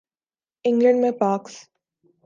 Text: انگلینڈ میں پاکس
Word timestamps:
انگلینڈ 0.65 1.01
میں 1.01 1.11
پاکس 1.11 1.53